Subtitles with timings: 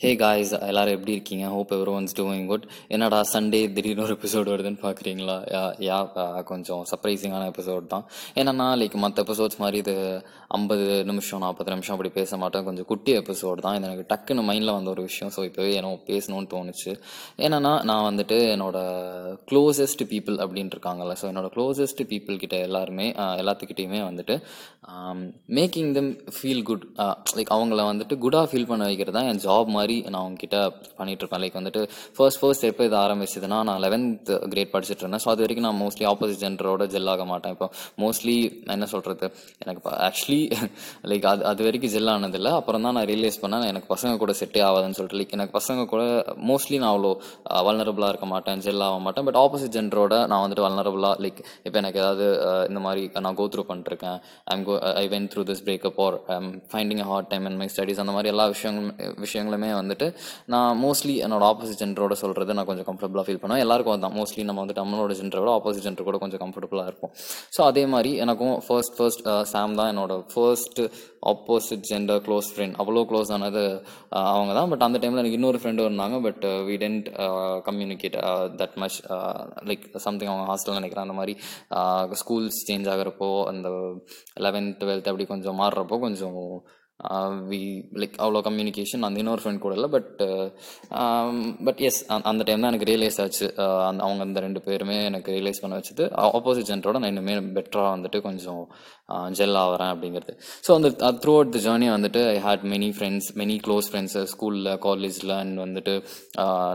[0.00, 1.44] Hey guys எல்லோரும் எப்படி இருக்கீங்க?
[1.52, 2.64] Hope everyone's doing good
[2.94, 5.36] என்னடா சண்டே திடீர்னு ஒரு எபிசோடு வருதுன்னு பார்க்குறீங்களா
[5.86, 5.98] யா
[6.50, 8.04] கொஞ்சம் சர்ப்ரைசிங்கான எபிசோட் தான்.
[8.40, 9.94] என்னென்னா லைக் மற்ற எபிசோட்ஸ் மாதிரி இது
[10.58, 12.66] ஐம்பது நிமிஷம் நாற்பது நிமிஷம் அப்படி பேச மாட்டேன்.
[12.66, 13.76] கொஞ்சம் குட்டி எபிசோட் தான்.
[13.78, 15.32] இது எனக்கு டக்குன்னு மைண்டில் வந்த ஒரு விஷயம்.
[15.36, 16.92] ஸோ இப்போவே எனக்கு பேசணும்னு தோணுச்சு.
[17.46, 18.76] என்னென்னா நான் வந்துட்டு என்னோட
[19.48, 21.16] க்ளோசஸ்ட் பீப்புள் அப்படின்ட்டு இருக்காங்கல்ல.
[21.22, 23.08] ஸோ என்னோட க்ளோசஸ்ட் பீப்புள் கிட்ட எல்லாருமே
[23.44, 24.36] எல்லாத்துக்கிட்டேயுமே வந்துட்டு
[25.60, 26.86] making them feel good
[27.38, 30.58] like அவங்கள வந்துட்டு குடாக ஃபீல் பண்ண வைக்கிறது தான் என் ஜாப் மாதிரி நான் அவங்ககிட்ட
[30.98, 31.82] பண்ணிகிட்டு இருப்பேன் லைக் வந்துட்டு
[32.16, 35.22] ஃபர்ஸ்ட் ஃபர்ஸ்ட் எப்போ இது ஆரம்பிச்சதுன்னா நான் லெவன்த் கிரேட் படிச்சுட்டு இருந்தேன்.
[35.24, 37.54] ஸோ அது வரைக்கும் நான் மோஸ்ட்லி ஆப்போசிட் ஜென்டரோட ஜெல் ஆக மாட்டேன்.
[37.56, 37.68] இப்போ
[38.04, 38.36] மோஸ்ட்லி
[38.76, 39.28] என்ன சொல்கிறது
[39.64, 40.40] எனக்கு ஆக்சுவலி
[41.12, 42.52] லைக் அது அது வரைக்கும் ஜெல் ஆனதில்லை.
[42.60, 46.02] அப்புறம் தான் நான் ரியலைஸ் பண்ணேன் எனக்கு பசங்க கூட செட்டே ஆகாதுன்னு சொல்லிட்டு லைக் எனக்கு பசங்க கூட
[46.50, 47.12] மோஸ்ட்லி நான் அவ்வளோ
[47.68, 49.26] வல்னரபுளாக இருக்க மாட்டேன் ஜெல் ஆக மாட்டேன்.
[49.28, 52.26] பட் ஆப்போசிட் ஜென்டரோட நான் வந்துட்டு வல்னரபுளாக லைக் இப்போ எனக்கு ஏதாவது
[52.70, 54.18] இந்த மாதிரி நான் கோ த்ரூ பண்ணிருக்கேன்.
[54.54, 57.68] I'm go I when through this breakup or I'm finding a hard time and my
[57.74, 58.92] studies அந்த மாதிரி எல்லா விஷயங்களும்
[59.24, 60.08] விஷயங்களுமே வந்துட்டு
[60.54, 63.64] நான் மோஸ்ட்லி என்னோட ஆப்போசிட் ஜென்டரோட சொல்கிறது நான் கொஞ்சம் கம்ஃபர்டபுளாக ஃபீல் பண்ணுவேன்.
[63.66, 67.12] எல்லாருக்கும் தான் மோஸ்ட்லி நம்ம வந்துட்டு நம்மளோட ஜென்டரோட ஆப்போசிட் ஜென்டர் கூட கொஞ்சம் கம்ஃபர்டபுளாக இருப்போம்.
[67.56, 69.22] ஸோ அதே மாதிரி எனக்கும் ஃபர்ஸ்ட் ஃபர்ஸ்ட்
[69.54, 70.80] சாம் தான் என்னோட first
[71.32, 73.62] opposite gender close friend அவ்வளோ க்ளோஸ் ஆனது
[74.16, 74.68] uh, அவங்க தான்.
[74.72, 76.16] பட் அந்த டைமில் எனக்கு இன்னொரு ஃப்ரெண்டு இருந்தாங்க.
[76.26, 77.08] But we tend
[77.68, 78.16] communicate
[78.60, 78.98] that much
[79.70, 81.06] like something அவங்க ஹாஸ்டல் நினைக்கிறேன்.
[81.08, 81.34] அந்த மாதிரி
[82.22, 83.68] ஸ்கூல்ஸ் சேஞ்ச் ஆகிறப்போ அந்த
[84.46, 86.40] லெவன்த் டுவெல்த் அப்படி கொஞ்சம் மாறுறப்போ கொஞ்சம்
[87.50, 87.58] வி
[88.00, 90.12] லைக் அவ்வளோ கம்யூனிகேஷன் அந்த இன்னொரு ஃப்ரெண்ட் கூட இல்லை பட்
[91.66, 91.98] பட் எஸ்
[92.30, 93.46] அந்த டைம் தான் எனக்கு ரியலைஸ் ஆச்சு.
[93.64, 96.04] Uh, அந்த அவங்க அந்த ரெண்டு பேருமே எனக்கு ரியலைஸ் பண்ண வச்சது.
[96.20, 98.62] Uh, ஆப்போசிட் ஜென்டரோட நான் இன்னுமே பெட்டராக வந்துட்டு கொஞ்சம்
[99.12, 100.34] uh, ஜெல் ஆகிறேன் அப்படிங்கிறது.
[100.66, 100.88] ஸோ அந்த
[101.22, 105.56] த்ரூ அவுட் த ஜேர்னி வந்துட்டு I had many friends many close friends ஸ்கூலில் காலேஜில் அண்ட்
[105.64, 105.94] வந்துட்டு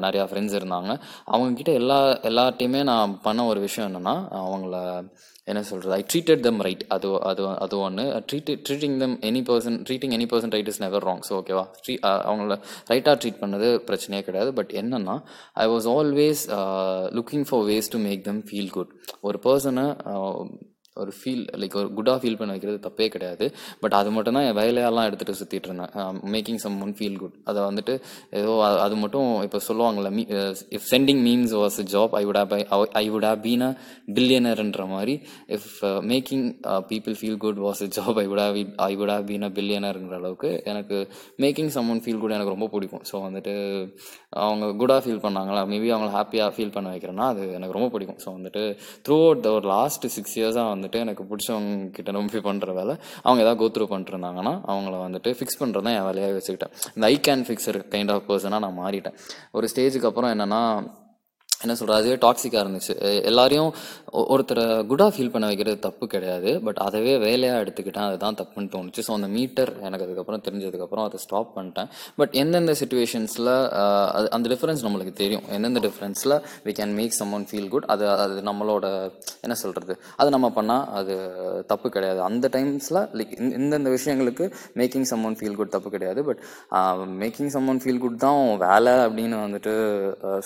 [0.05, 0.92] நிறையா ஃப்ரெண்ட்ஸ் இருந்தாங்க.
[1.33, 1.99] அவங்கக்கிட்ட எல்லா
[2.31, 4.75] எல்லார்ட்டையுமே நான் பண்ண ஒரு விஷயம் என்னென்னா அவங்கள
[5.47, 9.78] என்ன சொல்கிறது ஐ ட்ரீட்டட் தம் ரைட் அது அது அது ஒன்று treat treating them any person
[9.89, 12.58] treating any person right is never wrong so ஓகேவா ட்ரீ அவங்கள
[12.89, 14.53] ரைட்டாக ட்ரீட் பண்ணது பிரச்சனையே கிடையாது.
[14.53, 15.16] பட் என்னென்னா
[15.53, 16.44] I was always
[17.17, 19.86] looking for ways to make them feel good ஒரு பர்சனை
[20.98, 23.46] ஒரு ஃபீல் லைக் ஒரு குட்டாக ஃபீல் பண்ண வைக்கிறது தப்பே கிடையாது.
[23.82, 25.92] பட் அது மட்டும் தான் என் வேலையெல்லாம் எடுத்துகிட்டு சுற்றிட்டு இருந்தேன்.
[26.34, 27.94] Making someone feel good அதை வந்துட்டு
[28.40, 28.54] ஏதோ
[28.86, 30.24] அது மட்டும் இப்போ சொல்லுவாங்கள்ல me
[30.78, 32.56] if sending means was a job I would have
[33.02, 33.72] I would have been a
[34.18, 35.16] பில்லியனர்ன்ற மாதிரி
[35.58, 35.70] if
[36.12, 36.46] making
[36.92, 38.60] people feel good was a job I would have
[38.90, 41.00] I would have been a பில்லியனருங்கிற அளவுக்கு எனக்கு
[41.46, 43.06] making someone feel good எனக்கு ரொம்ப பிடிக்கும்.
[43.12, 43.56] So வந்துட்டு
[44.44, 48.22] அவங்க குடாக feel பண்ணாங்களா maybe அவங்கள ஹாப்பியாக ஃபீல் பண்ண வைக்கிறேன்னா அது எனக்கு ரொம்ப பிடிக்கும்.
[48.26, 48.66] ஸோ வந்துட்டு
[49.08, 53.43] த்ரூ அவுட் ஒரு லாஸ்ட் சிக்ஸ் இயர்ஸாக வந்து வந்துட்டு எனக்கு பிடிச்சவங்க கிட்ட ரொம்ப பண்ணுற வேலை அவங்க
[53.45, 56.73] ஏதாவது கோத்ரூ பண்ணிருந்தாங்கன்னா அவங்கள வந்துட்டு ஃபிக்ஸ் பண்ணுறது தான் என் வேலையாக வச்சுக்கிட்டேன்.
[56.95, 59.17] இந்த I can fixer kind of பர்சனாக நான் மாறிட்டேன்.
[59.52, 60.61] ஒரு ஸ்டேஜுக்கு அப்புறம் என்னென்னா
[61.64, 62.94] என்ன சொல்கிறது அதுவே டாக்ஸிக்காக இருந்துச்சு.
[63.30, 63.70] எல்லாரையும்
[64.33, 66.52] ஒருத்தரை குடாக ஃபீல் பண்ண வைக்கிறது தப்பு கிடையாது.
[66.67, 69.02] பட் அதவே வேலையாக எடுத்துக்கிட்டேன் அதுதான் தப்புன்னு தோணுச்சு.
[69.08, 71.89] ஸோ அந்த மீட்டர் எனக்கு அதுக்கப்புறம் தெரிஞ்சதுக்கப்புறம் அதை ஸ்டாப் பண்ணிட்டேன்.
[72.22, 73.52] பட் எந்தெந்த சுச்சுவேஷன்ஸில்
[74.17, 75.45] அது அந்த டிஃப்ரென்ஸ் நம்மளுக்கு தெரியும்.
[75.58, 76.36] எந்தெந்த டிஃப்ரென்ஸில்
[76.67, 78.86] we can make someone feel good அது அது நம்மளோட
[79.45, 81.14] என்ன சொல்கிறது அது நம்ம பண்ணால் அது
[81.73, 82.22] தப்பு கிடையாது.
[82.30, 84.48] அந்த டைம்ஸில் லைக் இந்தந்த விஷயங்களுக்கு
[84.82, 86.23] making someone feel good தப்பு கிடையாது.
[86.30, 86.42] But
[87.23, 89.73] making someone feel good தான் வேலை அப்படின்னு வந்துட்டு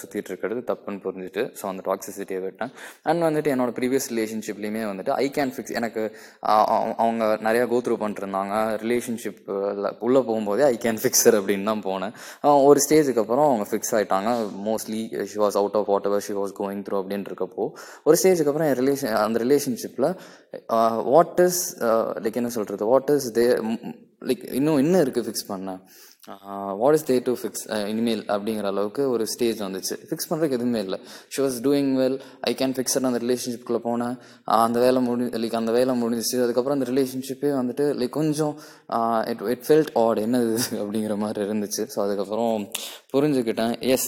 [0.01, 2.71] சுற்றிட்டு இருக்கிறது தப்புன்னு புரிஞ்சுட்டு ஸோ அந்த டாக்ஸிசிட்டியை விட்டேன்.
[3.09, 6.03] அண்ட் வந்துட்டு என்னோட ப்ரீவியஸ் ரிலேஷன்ஷிப்லேயுமே வந்துட்டு ஐ கேன் ஃபிக்ஸ் எனக்கு
[7.05, 8.53] அவங்க நிறையா கோ த்ரூ பண்ணிட்டுருந்தாங்க.
[8.83, 9.41] ரிலேஷன்ஷிப்
[10.07, 12.15] உள்ளே போகும்போதே ஐ கேன் ஃபிக்ஸர் அப்படின்னு தான் போனேன்.
[12.69, 14.29] ஒரு ஸ்டேஜுக்கு அப்புறம் அவங்க ஃபிக்ஸ் ஆகிட்டாங்க
[14.69, 15.01] mostly
[15.33, 17.65] she was out of whatever she was going through அப்படின்றப்போ
[18.07, 20.09] ஒரு ஸ்டேஜுக்கு அப்புறம் என் ரிலேஷன் அந்த ரிலேஷன்ஷிப்பில்
[21.13, 21.61] வாட் இஸ்
[22.25, 23.45] லைக் என்ன சொல்கிறது வாட் இஸ் தே
[24.29, 25.71] லைக் இன்னும் என்ன இருக்குது ஃபிக்ஸ் பண்ண.
[26.81, 29.95] What is there to fix இனிமேல் அப்படிங்கிற அளவுக்கு ஒரு ஸ்டேஜ் வந்துச்சு.
[30.07, 30.97] ஃபிக்ஸ் பண்ணுறதுக்கு எதுவுமே இல்லை.
[31.33, 32.17] She was doing well
[32.49, 34.15] I can fix அந்த ரிலேஷன்ஷிப்குள்ளே போனேன்.
[34.45, 36.37] அந்த வேலை முடி லைக் அந்த வேலை முடிஞ்சிச்சு.
[36.45, 38.55] அதுக்கப்புறம் அந்த ரிலேஷன்ஷிப்பே வந்துட்டு லைக் கொஞ்சம்
[39.33, 41.85] இட் இட் ஃபெல்ட் ஆட் என்னது அப்படிங்கிற மாதிரி இருந்துச்சு.
[41.93, 42.67] ஸோ அதுக்கப்புறம்
[43.13, 43.75] புரிஞ்சுக்கிட்டேன்.
[43.93, 44.07] Yes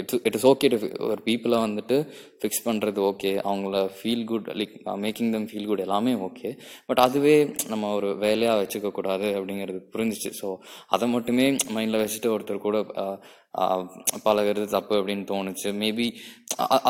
[0.00, 0.78] it's it is okay to
[1.10, 1.98] ஒரு பீப்புளாக வந்துட்டு
[2.42, 6.50] ஃபிக்ஸ் பண்ணுறது ஓகே அவங்கள feel good like making them feel good எல்லாமே ஓகே
[6.88, 7.36] பட் அதுவே
[7.72, 10.32] நம்ம ஒரு வேலையாக வச்சுக்கக்கூடாது அப்படிங்கிறது புரிஞ்சிச்சு.
[10.40, 10.48] ஸோ
[10.96, 13.16] அதை மட்டுமே மைண்டில் வச்சுட்டு ஒருத்தர் கூட uh,
[13.62, 13.80] uh,
[14.26, 15.68] பழகிறது தப்பு அப்படின்னு தோணுச்சு.
[15.80, 16.06] மேபி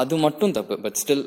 [0.00, 0.74] அது மட்டும் தப்பு.
[0.84, 1.22] பட் ஸ்டில்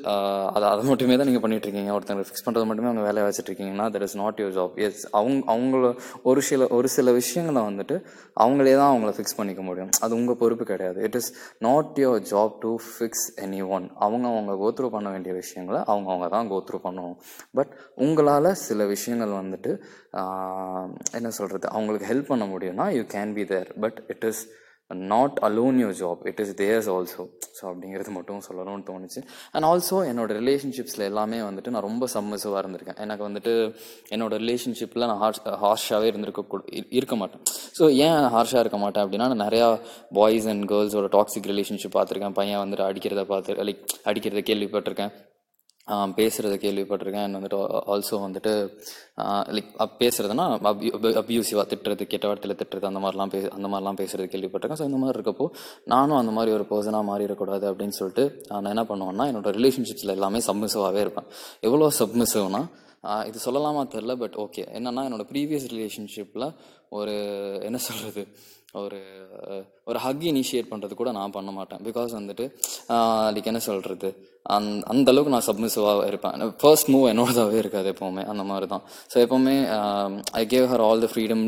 [0.56, 4.18] அது அதை மட்டுமே தான் நீங்கள் பண்ணிகிட்ருக்கீங்க ஒருத்தங்க ஃபிக்ஸ் பண்ணுறது மட்டுமே அவங்க வேலையை வச்சுட்ருக்கீங்கன்னா that is
[4.22, 5.90] not your job yes அவங்க அவங்கள
[6.30, 7.98] ஒரு சில ஒரு சில விஷயங்களை வந்துட்டு
[8.44, 9.92] அவங்களே தான் அவங்கள ஃபிக்ஸ் பண்ணிக்க முடியும்.
[10.04, 11.00] அது உங்கள் பொறுப்பு கிடையாது.
[11.10, 11.30] It is
[11.68, 13.26] not your job to fix
[13.78, 17.16] anyone அவங்க அவங்க கோத்ரூ பண்ண வேண்டிய விஷயங்களை அவங்கவுங்க தான் கோத்ரூ பண்ணணும்
[17.52, 19.82] பட் உங்களால் சில விஷயங்கள் வந்துட்டு
[21.12, 24.44] என்ன சொல்கிறது அவங்களுக்கு ஹெல்ப் பண்ண முடியும்னா you can be there but it is
[24.92, 27.24] not alone your job it is theirs also
[27.58, 29.22] so அப்படிங்கிறது மட்டும் சொல்லணும்னு தோணுச்சு.
[29.52, 33.00] அண்ட் ஆல்சோ என்னோட ரிலேஷன்ஷிப்ஸில் எல்லாமே வந்துட்டு நான் ரொம்ப சம்மசிவாக இருந்திருக்கேன்.
[33.06, 33.54] எனக்கு வந்துட்டு
[34.16, 36.64] என்னோடய ரிலேஷன்ஷிப்பில் நான் ஹார்ஷ் ஹார்ஷாகவே இருந்திருக்க கூட
[37.00, 37.44] இருக்க மாட்டேன்.
[37.80, 39.70] ஸோ ஏன் ஹார்ஷாக இருக்க மாட்டேன் அப்படின்னா நான் நிறையா
[40.20, 42.38] பாய்ஸ் அண்ட் கேர்ள்ஸோட டாக்ஸிக் ரிலேஷன்ஷிப் பார்த்துருக்கேன்.
[42.42, 45.14] பையன் வந்துட்டு அடிக்கிறத பார்த்து லைக் அடிக்கிறத கேள்விப்பட்டிருக்கேன்.
[46.18, 47.26] பேசுகிறத கேள்விப்பட்டிருக்கேன்.
[47.26, 47.58] அண்ட் வந்துட்டு
[47.94, 48.54] ஆல்சோ வந்துட்டு
[49.56, 49.70] லைக்
[50.02, 50.46] பேசுறதுனா
[51.22, 54.82] அப்யூசிவாக திட்டுறது கெட்ட வார்த்தையில் திட்டுறது அந்த மாதிரிலாம் பே அந்த மாதிரிலாம் பேசுகிறது கேள்விப்பட்டிருக்கேன்.
[54.82, 55.48] ஸோ இந்த மாதிரி இருக்கப்போ
[55.94, 61.04] நானும் அந்த மாதிரி ஒரு பர்சனாக மாறிடக்கூடாது அப்படின்னு சொல்லிட்டு நான் என்ன பண்ணுவேன்னா என்னோட ரிலேஷன்ஷிப்ஸில் எல்லாமே சப்மிசிவாகவே
[61.06, 61.30] இருப்பேன்.
[61.70, 62.64] எவ்வளோ சப்மிசிவ்னா
[63.30, 66.48] இது சொல்லலாமா தெரில பட் ஓகே என்னன்னா என்னோட ப்ரீவியஸ் ரிலேஷன்ஷிப்பில்
[66.98, 67.16] ஒரு
[67.68, 68.24] என்ன சொல்கிறது
[68.84, 68.98] ஒரு
[69.88, 71.82] ஒரு ஹக் இனிஷியேட் பண்ணுறது கூட நான் பண்ண மாட்டேன்.
[71.88, 72.46] பிகாஸ் வந்துட்டு
[73.36, 74.10] லைக் என்ன சொல்கிறது
[74.46, 76.34] அந் அந்த அளவுக்கு நான் சப்மிசிவாக இருப்பேன்.
[76.62, 79.56] ஃபர்ஸ்ட் மூவ் என்னோடதாகவே இருக்காது எப்போவுமே அந்த மாதிரி தான் ஸோ எப்போவுமே
[80.34, 81.44] I gave her all the freedom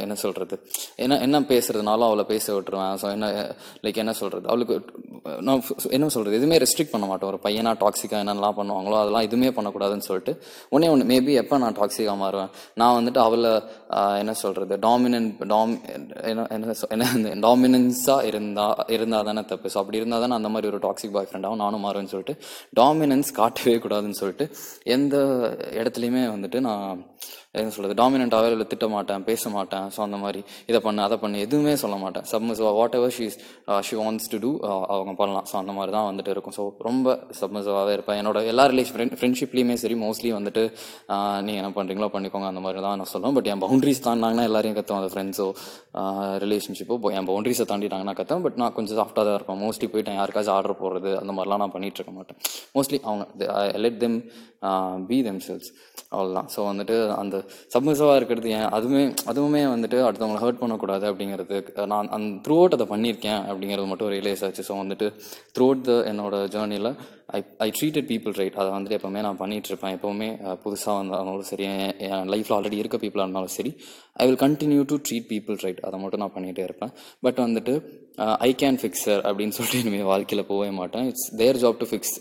[0.00, 0.56] என்ன சொல்கிறது
[0.96, 2.96] என்ன என்ன பேசுகிறதுனாலும் அவளை பேச விட்டுருவேன்.
[3.02, 3.26] ஸோ என்ன
[3.82, 4.76] லைக் என்ன சொல்கிறது அவளுக்கு
[5.40, 7.30] நான் என்ன சொல்கிறது எதுவுமே ரெஸ்ட்ரிக்ட் பண்ண மாட்டேன்.
[7.32, 10.34] ஒரு பையனாக டாக்ஸிக்காக என்னென்னலாம் பண்ணுவாங்களோ அதெல்லாம் எதுவுமே பண்ணக்கூடாதுன்னு சொல்லிட்டு
[10.70, 12.50] ஒன்றே ஒன்று மேபி எப்போ நான் டாக்ஸிக்காக மாறுவேன்?
[12.74, 13.52] நான் வந்துட்டு அவளை
[14.22, 15.74] என்ன சொல்கிறது டாமினன்ட் டாம்
[16.24, 17.06] என்ன என்ன சொ- என்ன
[17.64, 19.66] டாமினன்ஸாக இருந்தால் இருந்தால் தானே தப்பு.
[19.68, 22.34] ஸோ அப்படி இருந்தால் தானே அந்த மாதிரி ஒரு டாக்ஸிக் பாய் ஃப்ரெண்டாகவும் நானும் மாறுவேன்னு சொல்லிட்டு
[22.80, 24.46] டாமினன்ஸ் காட்டவே கூடாதுன்னு சொல்லிட்டு
[24.96, 25.14] எந்த
[25.80, 27.00] இடத்துலையுமே வந்துட்டு நான்
[27.60, 29.86] என்ன சொல்கிறது டாமினண்ட்டாகவே இல்லை திட்ட மாட்டேன் பேச மாட்டேன்.
[29.94, 30.40] ஸோ அந்த மாதிரி
[30.70, 32.24] இதை பண்ணு அதை பண்ணு எதுவுமே சொல்ல மாட்டேன்.
[32.32, 32.62] சப்மிஸ்
[32.98, 33.36] whatever she's
[33.88, 34.50] she wants to do
[34.94, 35.46] அவங்க பண்ணலாம்.
[35.50, 36.56] ஸோ அந்த மாதிரி தான் வந்துட்டு இருக்கும்.
[36.58, 38.18] ஸோ ரொம்ப சப்மிசிவாகவே இருப்பேன்.
[38.22, 40.64] என்னோட எல்லா ரிலேஷன் ஃப்ரெண்ட்ஷிப்லேயுமே சரி மோஸ்ட்லி வந்துட்டு
[41.14, 43.36] uh, நீங்கள் என்ன பண்ணுறீங்களோ பண்ணிக்கோங்க அந்த மாதிரி தான் நான் சொல்லுவேன்.
[43.38, 45.48] பட் என் பவுண்ட்ரிஸ் தாண்டினாங்கன்னா எல்லாரையும் கற்றுவோம் அந்த ஃப்ரெண்ட்ஸோ
[46.44, 49.60] ரிலேஷன்ஷிப்போ uh, என் பவுண்ட்ரிஸை தாண்டிட்டாங்கன்னா கற்றுவேன் பட் நான் கொஞ்சம் சாஃப்டாக தான் இருப்பேன்.
[49.66, 52.40] மோஸ்ட்லி போயிட்டு யாருக்காச்சும் ஆர்டர் போடுறது அந்த மாதிரிலாம் நான் பண்ணிகிட்டு இருக்க மாட்டேன்.
[52.78, 54.18] மோஸ்ட்லி அவங்க let them
[55.08, 55.70] be themselves
[56.14, 57.36] அவ்வளோதான் ஸோ வந்துட்டு அந்த
[57.74, 58.68] சப்மிசிவாக இருக்கிறது ஏன்?
[58.76, 59.02] அதுவுமே
[59.32, 61.58] அதுவுமே வந்துட்டு அடுத்தவங்களை ஹர்ட் பண்ணக்கூடாது அப்படிங்கிறது
[61.92, 64.64] நான் அந்த த்ரூ அவுட் அதை பண்ணியிருக்கேன் அப்படிங்கிறது மட்டும் ரியலைஸ் ஆச்சு.
[64.70, 65.08] ஸோ வந்துட்டு
[65.56, 66.90] த்ரூ அவுட் த என்னோட ஜேர்னியில்
[67.36, 70.28] I I treated people right அதை வந்துட்டு எப்போவுமே நான் பண்ணிகிட்ருப்பேன் எப்போவுமே
[70.64, 73.70] புதுசாக வந்தாலும் சரி என் என் லைஃப்பில் ஆல்ரெடி இருக்க பீப்புளாக இருந்தாலும் சரி
[74.22, 76.92] I will continue to treat people right அதை மட்டும் நான் பண்ணிகிட்டே இருப்பேன்.
[77.26, 77.74] பட் வந்துட்டு
[78.48, 81.06] ஐ கேன் ஃபிக்ஸர் அப்படின்னு சொல்லிட்டு இனிமேல் வாழ்க்கையில் போகவே மாட்டேன்.
[81.12, 82.14] It's their job to fix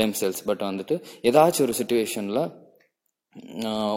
[0.20, 0.94] themselves but வந்துட்டு
[1.28, 2.42] ஏதாச்சும் ஒரு சுச்சுவேஷனில்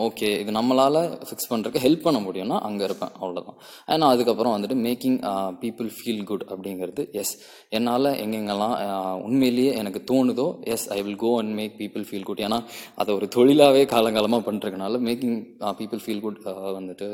[0.06, 0.98] ஓகே இது நம்மளால்
[1.28, 3.12] ஃபிக்ஸ் பண்ணுறதுக்கு ஹெல்ப் பண்ண முடியும்னா அங்கே இருப்பேன்.
[3.20, 5.18] அவ்வளோதான் ஏன்னா அதுக்கப்புறம் வந்துட்டு மேக்கிங்
[5.60, 7.34] பீப்புள் ஃபீல் குட் அப்படிங்கிறது எஸ்
[7.70, 8.76] என்னால் எங்கெங்கெல்லாம்
[9.22, 12.60] உண்மையிலேயே எனக்கு தோணுதோ yes I will go and make people feel good ஏன்னா
[12.96, 15.38] அதை ஒரு தொழிலாகவே காலங்காலமாக பண்ணுறதுனால மேக்கிங்
[15.78, 16.42] பீப்புள் ஃபீல் குட்
[16.80, 17.10] வந்துட்டு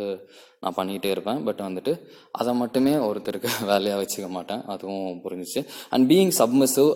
[0.63, 1.39] நான் பண்ணிகிட்டே இருப்பேன்.
[1.47, 1.93] பட் வந்துட்டு
[2.39, 4.61] அதை மட்டுமே ஒருத்தருக்கு வேலையாக வச்சுக்க மாட்டேன்.
[4.73, 5.61] அதுவும் புரிஞ்சிச்சு.
[5.93, 6.89] அண்ட் பீயிங் சப்மிசிவ்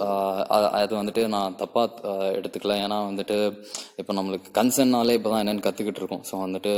[0.82, 2.76] அது வந்துட்டு நான் தப்பாக எடுத்துக்கல.
[2.86, 3.38] ஏன்னா வந்துட்டு
[4.02, 6.26] இப்போ நம்மளுக்கு கன்சர்ன்னாலே இப்போ தான் என்னென்னு கற்றுக்கிட்டு இருக்கோம்.
[6.32, 6.74] ஸோ வந்துட்டு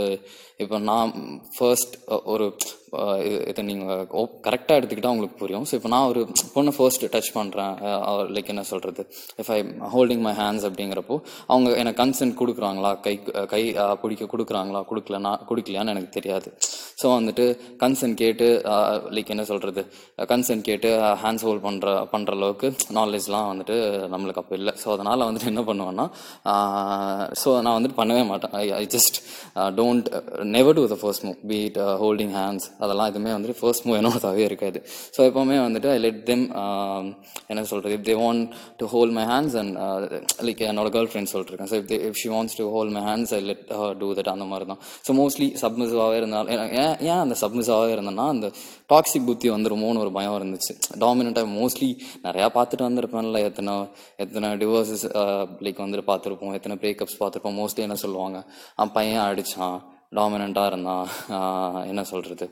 [0.63, 1.11] இப்போ நான்
[1.55, 1.95] ஃபர்ஸ்ட்
[2.33, 2.45] ஒரு
[3.21, 4.03] இது- இதை நீங்கள்
[4.47, 5.65] கரெக்டாக எடுத்துக்கிட்டால் உங்களுக்கு புரியும்.
[5.69, 6.21] ஸோ இப்போ நான் ஒரு
[6.55, 7.73] பொண்ணை ஃபர்ஸ்ட் டச் பண்ணுறேன்
[8.35, 9.01] லைக் என்ன சொல்கிறது
[9.37, 9.59] if I
[9.95, 11.15] holding my hands அப்படிங்கிறப்போ
[11.47, 12.99] அவங்க எனக்கு கன்சென்ட் கொடுக்குறாங்களா?
[12.99, 13.15] கை
[13.47, 13.63] கை
[14.01, 14.81] பிடிக்க கொடுக்குறாங்களா?
[14.91, 16.49] கொடுக்கலனா கொடுக்கலையான்னு எனக்கு தெரியாது.
[17.01, 17.45] ஸோ வந்துட்டு
[17.79, 18.45] கன்சென்ட் கேட்டு
[19.09, 19.81] லைக் என்ன சொல்கிறது
[20.31, 20.89] கன்சென்ட் கேட்டு
[21.23, 23.75] ஹேண்ட்ஸ் ஹோல்ட் பண்ணுற பண்ணுற அளவுக்கு நாலேஜ்லாம் வந்துட்டு
[24.13, 24.73] நம்மளுக்கு அப்போ இல்லை.
[24.83, 26.07] ஸோ அதனால் வந்துட்டு என்ன பண்ணுவேன்னா
[27.41, 28.51] ஸோ நான் வந்துட்டு பண்ணவே மாட்டேன்.
[28.53, 29.17] I I just
[29.77, 30.07] don't
[30.55, 34.81] never to the first move be it holding hands அதெல்லாம் எதுவுமே வந்துட்டு ஃபர்ஸ்ட் மூவ் என்னோடதாகவே இருக்காது.
[35.15, 36.45] ஸோ எப்போவுமே வந்துட்டு ஐ லெட் தெம்
[37.51, 38.45] என்ன சொல்கிறது if they want
[38.81, 39.75] to hold my hands and
[40.49, 43.33] like என்னோட girlfriend சொல்லிட்டுருக்கேன் so if they if she wants to hold my hands
[43.39, 43.65] I let
[44.01, 48.27] do that அந்த மாதிரி தான் so mostly சப்மிசிவாகவே இருந்தாலும் ஏன் ஏன் ஏன் அந்த சப்மிசிவாகவே இருந்தேன்னா
[48.35, 48.47] அந்த
[48.93, 50.73] டாக்ஸிக் புத்தி வந்துருமோன்னு ஒரு பயம் இருந்துச்சு.
[51.03, 51.89] டாமினண்ட்டாக மோஸ்ட்லி
[52.27, 53.39] நிறையா பார்த்துட்டு வந்திருப்பேன்ல.
[53.49, 53.73] எத்தனை
[54.23, 55.05] எத்தனை டிவோர்ஸஸ்
[55.65, 56.55] லைக் uh, வந்துட்டு பார்த்துருப்போம்.
[56.59, 57.59] எத்தனை பிரேக்கப்ஸ் பார்த்துருப்போம்.
[57.61, 58.39] மோஸ்ட்லி என்ன சொல்லுவாங்க?
[58.79, 59.77] அவன் பையன் அடித்தான்
[60.19, 61.05] டாமினண்ட்டாக இருந்தான்
[61.91, 62.47] என்ன சொல்கிறது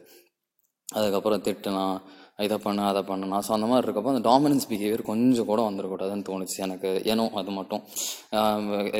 [0.97, 1.97] அதுக்கப்புறம் திட்டுனான்
[2.45, 3.37] இதை பண்ண அதை பண்ணனா.
[3.47, 6.89] ஸோ அந்த மாதிரி இருக்கப்போ அந்த டாமினன்ஸ் பிஹேவியர் கொஞ்சம் கூட வந்துடக்கூடாதுன்னு தோணுச்சு எனக்கு.
[7.11, 7.83] ஏனோ அது மட்டும்.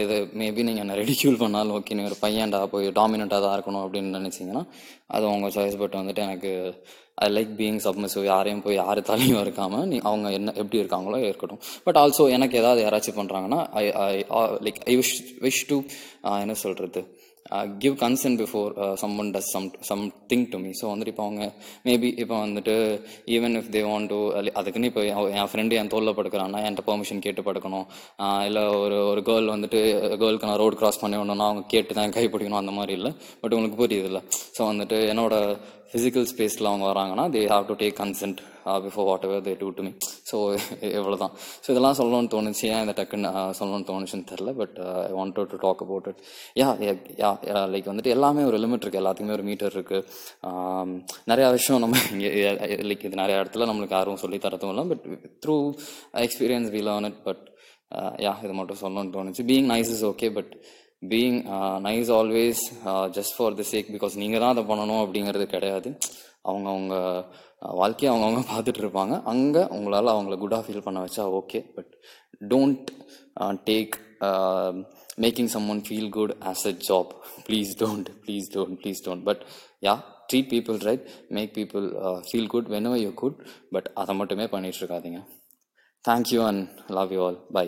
[0.03, 4.15] இது மேபி நீங்கள் என்ன ரெடிக்யூல் பண்ணாலும் ஓகே நீ ஒரு பையன்டா போய் டாமினண்ட்டாக தான் இருக்கணும் அப்படின்னு
[4.19, 4.63] நினச்சிங்கன்னா
[5.17, 6.51] அது உங்கள் சாய்ஸ் பட் வந்துட்டு எனக்கு
[7.25, 11.61] ஐ லைக் பீயிங் சப்மிசிவ் யாரையும் போய் யார் தலையும் இருக்காமல் நீ அவங்க என்ன எப்படி இருக்காங்களோ இருக்கட்டும்.
[11.85, 14.15] பட் ஆல்சோ எனக்கு ஏதாவது யாராச்சும் பண்ணுறாங்கன்னா I I
[14.67, 15.79] like I wish wish to
[16.43, 17.03] என்ன சொல்கிறது
[17.81, 18.71] give consent before
[19.21, 19.65] someone does some
[20.31, 21.43] something to me so வந்துட்டு இப்போ அவங்க
[21.87, 22.75] மேபி இப்போ வந்துட்டு
[23.35, 24.17] even if they want to
[24.59, 25.03] அதுக்குன்னு இப்போ
[25.39, 27.85] என் ஃப்ரெண்டு என் தோளில் படுக்கிறான்னா என்கிட்ட பெர்மிஷன் கேட்டு படுக்கணும்.
[28.47, 29.81] இல்லை ஒரு ஒரு கேர்ள் வந்துட்டு
[30.23, 33.13] கேர்ளுக்கு நான் ரோடு கிராஸ் பண்ணி விடணும்னா அவங்க கேட்டு தான் கை பிடிக்கணும் அந்த மாதிரி இல்லை.
[33.43, 34.23] பட் உங்களுக்கு புரியுது இல்லை
[34.57, 35.35] ஸோ வந்துட்டு என்னோட
[35.91, 38.41] ஃபிசிக்கல் ஸ்பேஸில் அவங்க வராங்கன்னா they have to take consent
[38.85, 39.91] before whatever they do to me
[40.29, 40.37] so
[40.99, 42.65] இவ்வளோ தான் ஸோ இதெல்லாம் சொல்லணும்னு தோணுச்சு.
[42.73, 44.77] ஏன் இந்த டக்குன்னு uh, சொல்லணும்னு தோணுச்சுன்னு தெரில but
[45.09, 46.21] I want to talk about it
[46.61, 46.93] yeah yeah
[47.23, 50.05] yeah like வந்துட்டு எல்லாமே ஒரு லிமிட் இருக்குது எல்லாத்துக்குமே ஒரு மீட்டர் இருக்குது
[50.49, 50.89] um,
[51.31, 52.31] நிறையா விஷயம் நம்ம இங்கே
[52.91, 55.05] லைக் இது நிறையா இடத்துல நம்மளுக்கு யாரும் சொல்லி தரதும் இல்லை but
[55.45, 55.57] through
[56.25, 57.43] experience we learn it but
[58.25, 59.43] yeah இது மட்டும் சொல்லணும்னு தோணுச்சு.
[59.49, 60.51] Being nice is okay but
[61.11, 61.39] being
[61.87, 62.61] nice always
[63.17, 65.89] just for the sake because நீங்கள் தான் அதை பண்ணணும் அப்படிங்கிறது கிடையாது.
[66.49, 66.95] அவங்க அவங்க
[67.73, 71.91] வாழ்க்கையை அவங்கவுங்க பார்த்துட்டு இருப்பாங்க அங்கே உங்களால் அவங்கள குடாக ஃபீல் பண்ண வச்சா okay but
[72.47, 72.89] don't
[73.67, 73.95] take
[75.17, 77.11] making someone feel good as a job
[77.47, 79.43] please don't please don't please don't but
[79.83, 79.95] yeah
[80.29, 81.87] treat people right make people
[82.29, 83.39] feel good when you good
[83.71, 85.21] but அதை மட்டுமே பண்ணிட்டு இருக்காதீங்க
[86.05, 87.67] thank you and love you all bye